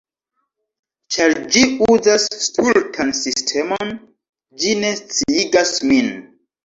[1.15, 3.95] Ĉar ĝi uzas stultan sistemon...
[4.63, 6.11] ĝi ne sciigas min